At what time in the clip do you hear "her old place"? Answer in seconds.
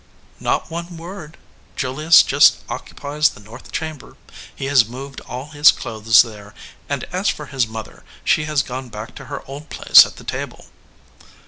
9.25-10.03